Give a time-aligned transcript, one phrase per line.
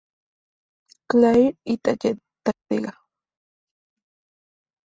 [1.07, 3.01] Clair y Talladega.